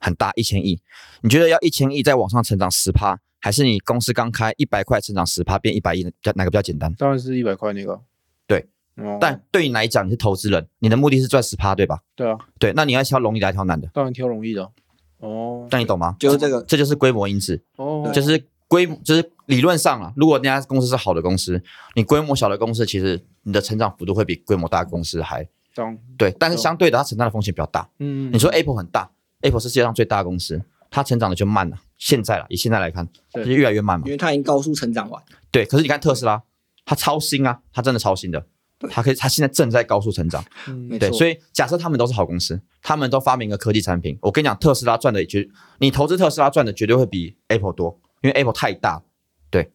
[0.00, 0.80] 很大，一千亿，
[1.20, 6.94] 你觉得要一千亿再往上成长十趴，还是你公司刚开一百块成长十趴变一百亿，哪哪个比较简单？
[6.94, 8.00] 当然是一百块那个。
[8.46, 12.00] 对哦，但对你来讲，你是投资人，你的目的是赚十趴，对吧？
[12.14, 13.88] 对啊，对，那你要挑容易的还是挑难的？
[13.92, 14.70] 当然挑容易的。
[15.18, 16.16] 哦那你懂吗？
[16.18, 21.62] 就是这个这就是规模因子，哦，就是规模，就是理论上啊，如果那家公司是好的公司，
[21.94, 27.88] 你规模小的公司，其实你的成长幅度会比规模大的公司还当对，但是相对的，它承担的风险比较大。
[27.98, 29.10] 嗯，你说 Apple 很大
[29.42, 30.60] ，Apple 是世界上最大的公司，
[30.92, 31.76] 它成长的就慢了。
[31.96, 34.12] 现在了，以现在来看，对就越来越慢嘛因。
[34.12, 35.22] 为它已经高速成长完。
[35.50, 36.42] 对，可是你看特斯拉，
[36.84, 38.44] 它超新啊，它真的超新的，
[38.90, 40.44] 它可以，它现在正在高速成长。
[40.66, 49.02] 嗯对，所以假设他们都是好公司，他们都发明了科技产品，我跟你讲，特斯拉赚的绝，你投资特斯拉赚的绝对会比 Apple 多，因为 Apple 太大。
[49.50, 49.72] 对，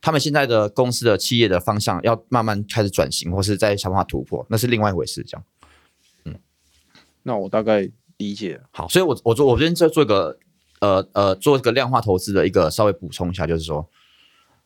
[0.00, 5.24] 他们现在的公司的企业的方向要慢慢开始转型，或是在想办法突破，那是另外一回事。
[5.24, 5.44] 这样。
[6.26, 6.38] 嗯
[7.22, 8.60] 那我大概理解。
[8.72, 10.38] 好，所以我我做我这边就做一个
[10.82, 13.88] 呃呃做这个量化投资的一个稍微补充一下，就是说，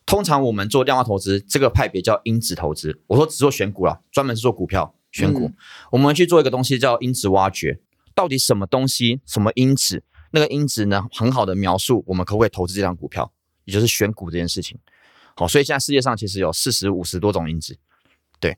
[0.06, 5.54] 通常我们做量化投资这个派别叫因子投资，我说只做选股啦，专门是做股票选股，嗯
[5.92, 7.80] 我们去做一个东西叫因子挖掘，
[8.14, 13.30] 到底什么东西什么因子，那个因子呢很好的描述我们可不可以投资这张股票，
[13.66, 14.78] 也就是选股这件事情。
[15.36, 17.76] 好，所以现在世界上其实有四十五十多种因子，
[18.40, 18.56] 对。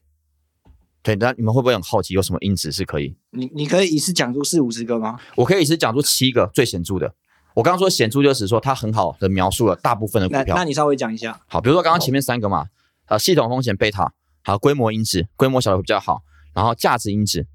[1.00, 5.18] 对，那你们会不会很好奇有什么因子是可以你你可以一次讲出四五十个吗？
[5.36, 7.14] 我可以一次讲出七个最显著的，
[7.58, 10.64] 我刚刚说显著，就是说它很好的描述了大部分的股票那那。
[10.64, 12.68] 你稍微讲一下，好，比如说刚刚前面三个嘛，
[13.06, 16.22] 呃，系统风险贝塔，还有规模因子，规模小的会比较好，
[16.54, 17.48] 然后价值因子，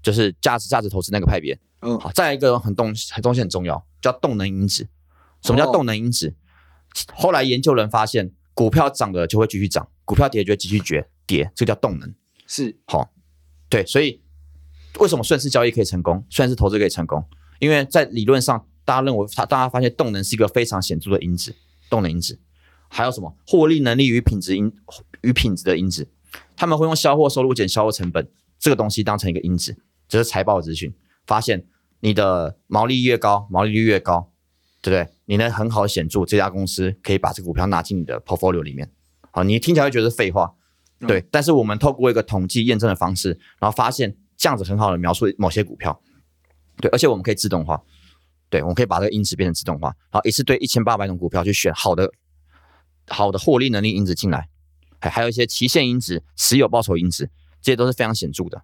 [0.00, 1.58] 就是价值价值投资那个派别。
[1.80, 4.86] 嗯，好，再来一个很东很东西很重要，叫动能因子。
[5.42, 6.36] 什么叫哦动能因子？
[7.12, 12.14] 后来研究人发现，股票涨了就会继续涨，股票跌就会继续跌跌，这个叫动能。
[12.46, 13.10] 是好，
[13.68, 14.22] 对，所以
[15.00, 17.24] 为什么顺势交易可以成功，顺势投资可以成功？
[17.58, 21.54] 因为在理论上，大家认为他，大家发现动能是一个非常显著的因子，
[21.90, 22.40] 动能因子。
[22.88, 24.72] 还有什么获利能力与品质因
[25.20, 26.08] 与品质的因子？
[26.56, 28.26] 他们会用销货收入减销货成本
[28.58, 29.76] 这个东西当成一个因子，
[30.08, 30.94] 这是财报资讯，
[31.26, 31.66] 发现
[32.00, 34.32] 你的毛利越高，毛利率越高，
[34.80, 35.12] 对不对？
[35.26, 38.90] 你能很好的显著这家公司可以把这个股票拿进你的 portfolio 里面。
[39.30, 40.54] 好，你听起来会觉得废话，
[41.00, 46.00] 对，但是我们透过一个统计验证的方式，然后发现这样子很好的描述某些股票，
[46.78, 47.82] 对，而且我们可以自动化，
[48.50, 52.10] 对，我们可以把这个因子变成自动化，好一次对一千八百种股票去选好的
[53.06, 54.48] 好的获利能力因子进来，
[55.00, 57.30] 还还有一些期限因子、持有报酬因子，
[57.60, 58.62] 这些都是非常显著的。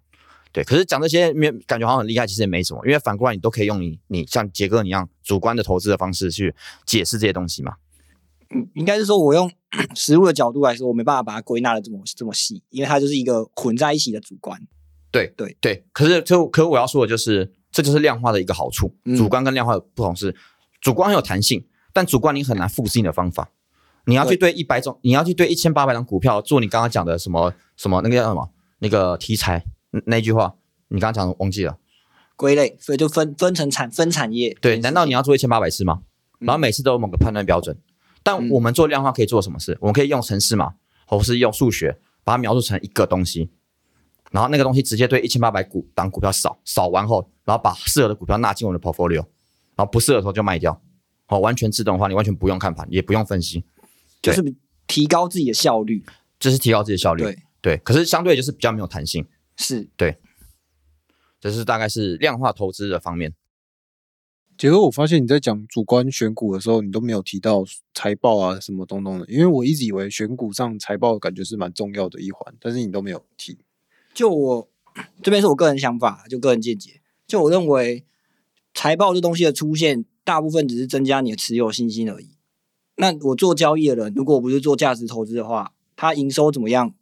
[0.51, 7.73] 对，可是讲这些没有感觉好像很厉害，其实也没什么，因为反过来你都可以用你你像杰哥你一样主观的投资的方式去解释这些东西嘛。
[8.53, 9.51] 嗯应该是说我用
[9.95, 14.59] 实物的角度来说，我没办法把它归纳的这么这么细，因为它就是一个混在一起的主观。
[15.11, 18.95] 对对对，可是就可是我要说的就是，这就是量化的一个好处。
[19.03, 20.33] 嗯主观跟量化的不同是，
[20.79, 23.49] 主观很有弹性，但主观你很难复制你的方法。
[24.05, 30.55] 你要去对一百种，你要去对一千八百张股票做你刚刚讲的什么什么那个叫什么那个题材那那句话，
[30.87, 31.77] 你刚刚讲的忘记了。
[32.37, 34.55] 归类，所以就分分成产分产业。
[34.61, 35.99] 对，难道你要做一千八百次吗？
[36.39, 37.77] 嗯然后每次都有某个判断标准，
[38.23, 39.77] 但嗯我们做量化可以做什么事？
[39.81, 40.75] 我们可以用程式嘛，
[41.07, 43.49] 或是用数学把它描述成一个东西，
[44.35, 49.25] 然后那个东西直接对一千八百股档股票扫，扫完后，然后把适合的股票纳进我们的 portfolio，
[49.77, 50.81] 然后不适合的时候就卖掉，
[51.25, 53.63] 好，完全自动化，你完全不用看盘，也不用分析，
[54.21, 54.43] 就是
[54.87, 56.03] 提高自己的效率。
[56.37, 57.23] 这是提高自己的效率。
[57.23, 60.17] 对，对，可是相对就是比较没有弹性，是对
[61.39, 63.33] 这是大概是量化投资的方面。
[64.57, 73.57] 杰哥，我发现你在讲主观选股的时候，你都没有提到财报啊什么东东的，因为我一直以为选股上财报感觉是蛮重要的一环，但是你都没有提。
[74.15, 74.69] 就我
[75.21, 77.01] 这边是我个人想法，就个人见解。
[77.27, 78.05] 就我认为，
[78.73, 82.29] 财报这东西的出现，大部分只是增加你的持有信心而已。
[82.95, 86.95] 那我做交易的人，如果我不是做价值投资的话，他营收怎么样？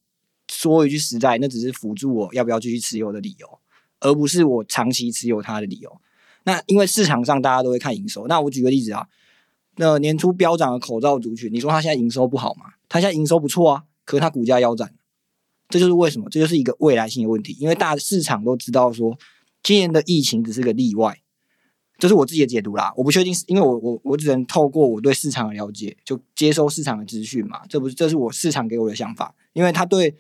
[0.51, 3.59] 说一句实在，那只是辅助我要不要继续持有的理由，
[3.99, 6.01] 而不是我长期持有它的理由。
[6.43, 9.07] 那因为市场上大家都会看营收，那我举个例子啊，
[9.77, 12.73] 那年初飙涨的口罩族群，你说它现在营收不好吗？
[12.89, 14.93] 它现在营收不错啊，可是它股价腰斩。
[15.73, 17.57] 这就是为什么，这就是一个未来性的问题。
[17.59, 19.17] 因为大市场都知道说，
[19.63, 21.19] 今年的疫情只是个例外，
[21.97, 22.93] 这是我自己的解读啦。
[22.95, 27.65] 我不确定是，因为我我我只能透过我对市场的了解，就接收市场的资讯嘛。
[27.67, 29.33] 这不是，这是我市场给我的想法。
[29.53, 30.15] 因为他对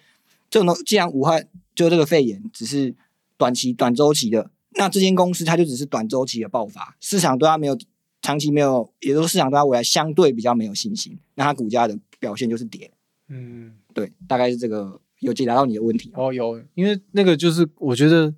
[0.49, 2.95] 这种东，既然武汉就这个肺炎只是
[3.37, 7.77] 短期、短周期的，那这间公司它就只是短周期的爆发，市场对它没有
[8.23, 12.89] 长期没有，也就是市场对它未来相对比较没有信心，那它股价的表现就是跌。
[13.29, 16.11] 嗯，对，大概是这个有解答到你的问题。
[16.15, 18.33] 哦，有，因为那个就是我觉得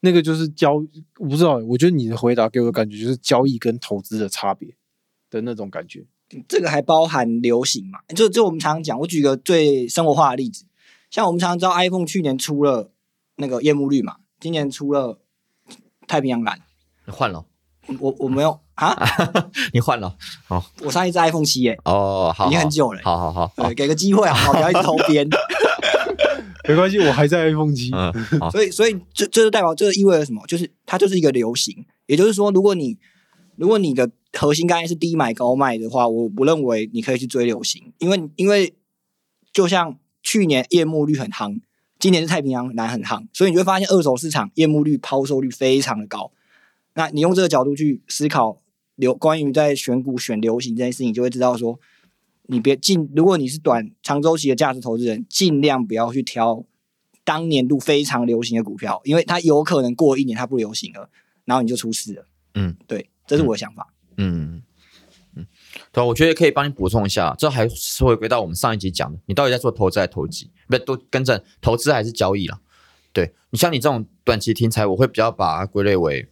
[0.00, 0.74] 那个就是交，
[1.18, 4.74] 我不知道，我觉得你的回答给我的感觉就是交易跟投资的差别
[5.30, 6.06] 的那种感觉。
[6.46, 8.00] 这个还包含流行嘛？
[8.14, 10.66] 就就我们常常讲，我举个最生活化的例子，
[11.10, 12.92] 像我们常常知道 iPhone 去年出了
[13.36, 15.20] 那个夜幕绿嘛，今年出了
[16.06, 16.60] 太平洋蓝，
[17.06, 17.46] 你换了，
[17.98, 18.94] 我我没有啊，
[19.72, 20.16] 你换了
[20.82, 24.58] 我上一支 iPhone 七耶、哦，好，已经很久了好好好，好对，给个机会好不好？
[24.58, 25.26] 不要一直偷编。
[26.68, 27.90] 没关系，我还在 iPhone 七。
[27.92, 28.12] 嗯，
[28.52, 30.46] 所以，所以这这就代表，这意味着什么？
[30.46, 31.84] 就是它就是一个流行。
[32.06, 32.96] 也就是说，如果你
[33.56, 38.74] 如果你的核心概念是低买高卖的话，我不认为你可以去追流行，因为因为
[39.52, 41.60] 就像去年夜幕率很夯，
[41.98, 46.30] 今年是太平洋蓝很夯，所以你就会发现二手市场夜幕率抛售率非常的高。
[46.94, 48.60] 那你用这个角度去思考
[48.96, 51.78] 流关于在选股选流行这件事情，就会知道说，
[52.50, 56.64] 你别尽，如果你是短长周期的价值投资人，尽量不要去挑
[57.22, 61.10] 当年度非常流行的股票，因为它有可能过一年它不流行了，
[61.44, 62.24] 然后你就出事了。
[62.54, 63.92] 嗯，对，这是我的想法。
[64.16, 64.62] 嗯
[65.36, 65.46] 嗯，
[65.92, 70.50] 对啊，我觉得可以帮你补充一下，这还是回归到我们上一集讲的，你到底在做投资还是投机？
[70.66, 72.60] 不是，都跟着投资还是交易了？
[73.12, 76.28] 对你像你这种短期题材，我会比较把它归类为，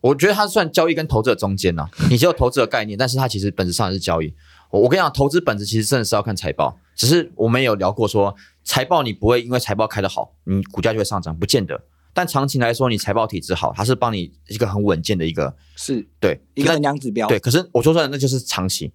[0.00, 4.32] 我觉得它算交易跟投资的中间呐、你只有投资的概念，但是它其实本质上还是交易。
[4.74, 8.34] 我我跟你讲，投资本质其实真的是要看财报，只是我们有聊过说，
[8.64, 11.80] 财报你不会因为财报开得好，你股价就会上涨，不见得。
[12.12, 17.28] 但长期来说，你财报体质好，它是帮你一个很稳健的一个是对一个衡量指标。
[17.28, 17.38] 对。
[17.38, 18.92] 可是我说出来那就是长期，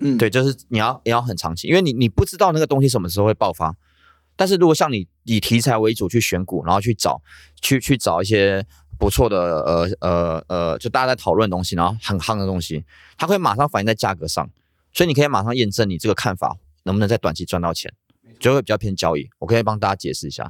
[0.00, 3.74] 嗯，对，就是你要你要很长期，因为你你不知道那个东西什么时候会爆发。
[4.36, 7.22] 但是如果像你以题材为主去选股，然后去找
[7.62, 8.66] 去去找一些
[8.98, 12.84] 不错的呃呃呃，就大家在讨论的东西，然后很夯的东西，
[13.16, 14.48] 它会马上反映在价格上，
[14.92, 17.92] 所以你可以马上验证你这个看法能不能在短期赚到钱，
[18.38, 19.28] 就会比较偏交易。
[19.38, 20.46] 我可以帮大家解释一下。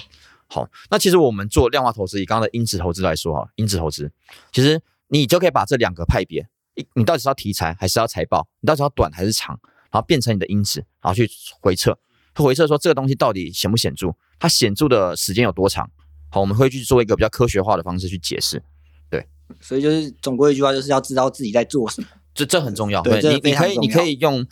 [0.48, 4.12] 好，那其实我们做量化投资，以刚刚的因子投资来说哈，因子投资
[4.52, 9.58] 其实你就可以把这两个派别，一你到底是要题材还是要财报，你到底要短还是长，
[9.90, 11.98] 然后变成你的因子，然后去回测，
[12.34, 15.90] 回测说这个东西到底显不显著，它显著的时间有多长。
[16.30, 18.62] 好，我们会去做一个比较科学化的方式去解释，
[19.08, 19.26] 对
[19.60, 22.08] 所以就是总归一句话，就是要知道自己在做什么。
[22.34, 23.02] 这这很重要。
[23.02, 24.46] 对这你你可以你可以用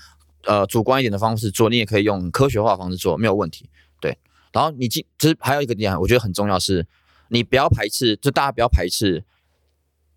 [0.44, 3.68] 呃主观一点的方式做，你也可以用科学化的方式做，没有问题。
[4.00, 4.18] 对，
[4.52, 6.86] 然后你进，其实还有一个点，我觉得很重要是，
[7.28, 9.24] 你不要排斥，就大家不要排斥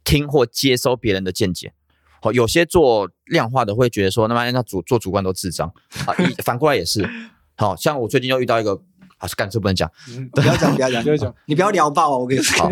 [0.04, 1.74] 听或接收别人的见解。
[2.22, 5.72] 好，有些做量化的会觉得说，那么那主做主观都智障
[6.06, 7.10] 啊，一反过来也是。
[7.56, 8.82] 好像我最近又遇到一个
[9.18, 12.20] 啊，干这不能讲，嗯不要讲，不要讲，不要讲，你不要聊爆我！
[12.20, 12.72] 我跟你说好，，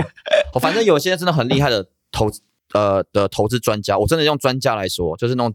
[0.54, 2.42] 我反正有些真的很厉害的投资
[2.74, 5.54] 呃的投资专家，我真的用专家来说，就是那种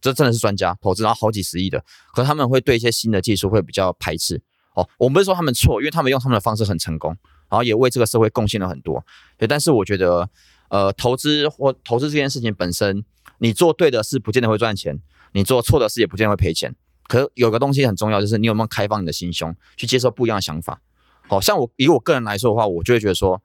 [0.00, 4.40] 这真的是专家投资，然后好几十亿的，可他们会对一些新的技术会比较排斥。
[4.74, 7.16] 哦，我不是说他们错，因为他们用他们的方式很成功，
[7.48, 9.02] 然后也为这个社会贡献了很多。
[9.38, 10.28] 对，但是我觉得，
[10.68, 13.02] 呃，投资或投资这件事情本身，
[13.38, 15.00] 你做对的事不见得会赚钱，
[15.32, 16.74] 你做错的事也不见得会赔钱。
[17.08, 20.82] 可有个东西很重要，就是你有没有开放你的心胸，去接受不一样的想法。
[21.26, 23.40] 好、像我以我个人来说的话，我就会觉得说，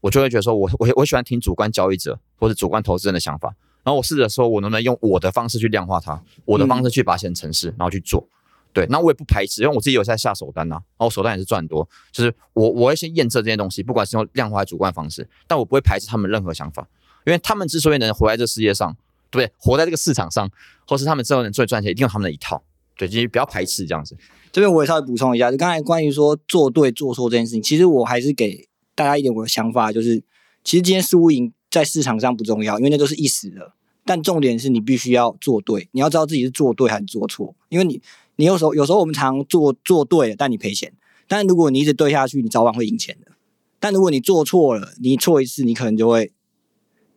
[0.00, 8.26] 我就会觉得说我我我喜欢听主观交易者或者主观投资人的想法，然后我试着说我能不能用我的方式去量化它，我的方式去把它写成程式，然后去做。
[8.72, 16.86] 对，那我也不排斥，因为我自己有在下手单呐、然后我手单也是赚很多，就是我我会先验证这些东西，不管是用量化还是主观方式，但我不会排斥他们任何想法，
[17.26, 18.94] 因为他们之所以能活在这世界上，
[19.30, 19.52] 对不对？
[19.58, 20.48] 活在这个市场上，
[20.86, 22.62] 或是他们之后能最赚钱，一定有他们的一套。
[22.96, 24.16] 对，就是不要排斥这样子。
[24.52, 28.67] 这边我也稍微补充一下，就刚才关于说做对做错这件事情，其实我还是给
[28.98, 30.20] 大家一点我的想法，就是
[30.64, 33.72] 其实今天输赢在市场上不重要，因为那都是一时的。
[34.04, 38.02] 但重点是你必须要做对，你要知道自己是做对还是做错，因为你
[38.34, 40.90] 你有时候有时候我们常做做对了，但你赔钱；
[41.28, 43.30] 但如果你一直对下去，你早晚会赢钱的。
[43.78, 46.32] 但如果你做错了，你错一次，你可能就会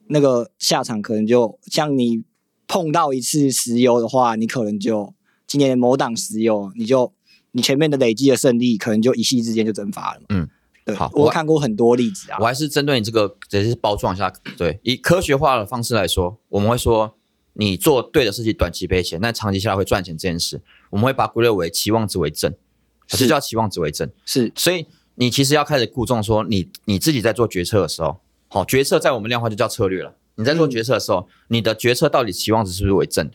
[0.07, 2.21] 那个下场可能就像你
[2.67, 5.15] 碰到一次石油的话，你可能就
[5.47, 7.11] 今年某档石油，你就
[7.53, 10.21] 你前面的累积的胜利，可能就一夕之间就蒸发了。
[10.29, 10.47] 嗯，
[10.95, 12.45] 好我看过很多例子啊我。
[12.45, 14.31] 还是针对你这个，只是包装一下。
[14.57, 17.15] 对，以科学化的方式来说，我们会说，
[17.53, 22.53] 你做对的事情，短期赔钱，但长期下来会赚钱这件事，我们会把它归类为期望值为正，
[23.07, 24.09] 是叫期望值为正。
[24.25, 30.15] 是所以你其实要开始注重说你你自己在做决策的时候，好，决策在我们量化就叫策略了。
[30.35, 33.33] 你在做决策的时候，你的决策到底期望值是不是为正的？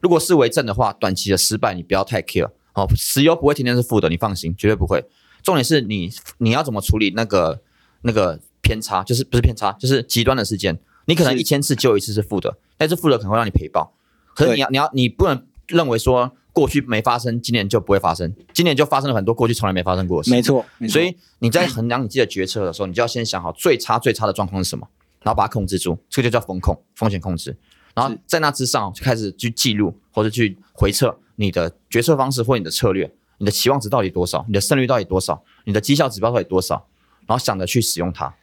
[0.00, 2.50] 如果是为正的话，短期的失败你不要太 care。
[2.74, 5.04] 哦，石油不会天天是负的，你放心，绝对不会。
[5.44, 7.62] 重点是你你要怎么处理那个
[8.02, 10.80] 那个偏差，就是不是偏差，就是极端的事件。
[11.04, 13.92] 你可能一千次就有一次是负的，但是负的可能会让你赔爆。
[14.34, 20.30] 可是你要你要你不能认为说过去没发生，今年就不会发生，今年就发生了很多过去从来没发生过的事。
[20.30, 24.88] 没错，没错所以你在衡量你自己的决策的时候，你就要先想好最差最差的状况是什么，
[25.20, 27.54] 然后把它控制住，这个就叫风控，风险控制。
[27.94, 36.86] 然后在那之上就开始去记录或者去回测你的决策方式或你的策略，你的期望值到底多少，你的胜率到底多少，你的绩效指标到底多少，
[37.26, 38.34] 然后想着去使用它。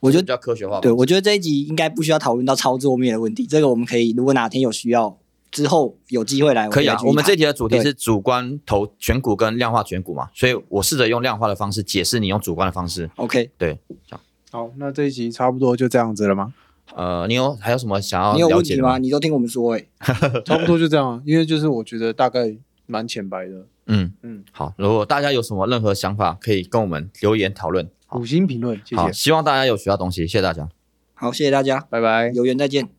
[0.00, 0.80] 我觉得比较科学化。
[0.80, 5.16] 对，我觉得这一集应该不需要讨论到操作面的问题，这个我们可以，如果哪天有需要，
[5.50, 13.08] 之后有机会来，可以啊我们这一题的主题是主观投选股跟量化选股嘛，所以我试着用量化的方式解释你用主观的方式。
[13.16, 16.52] OK，对，这样好，那这一集差不多就这样子了吗？
[16.94, 18.98] 呃，你有还有什么想要你有了解的问题吗？？
[18.98, 19.88] 你都听我们说、欸，
[20.44, 22.54] 差不多就这样啊，因为就是我觉得大概
[22.86, 23.64] 蛮浅白的。
[23.86, 27.90] 嗯嗯嗯，好，如果大家有什么任何想法，可以跟我们留言讨论。
[28.06, 30.68] 好五星评论，谢好，谢，希望大家有学到东西，谢谢大家。
[31.14, 32.30] 好，谢谢大家，拜拜。
[32.34, 32.93] 有缘再见。